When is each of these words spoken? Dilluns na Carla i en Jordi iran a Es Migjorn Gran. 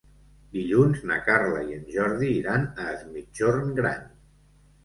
Dilluns 0.53 1.03
na 1.11 1.17
Carla 1.27 1.61
i 1.71 1.75
en 1.79 1.85
Jordi 1.97 2.31
iran 2.39 2.67
a 2.85 2.89
Es 2.95 3.07
Migjorn 3.13 3.73
Gran. 3.83 4.05